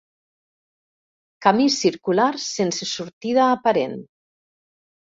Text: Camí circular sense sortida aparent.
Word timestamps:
Camí 1.47 1.67
circular 1.75 2.31
sense 2.47 2.91
sortida 2.97 3.47
aparent. 3.51 3.99